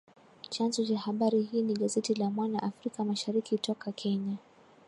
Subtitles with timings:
[0.49, 4.37] Chanzo cha habari hii ni gazeti la Mwana Africa Mashariki, toka Kenya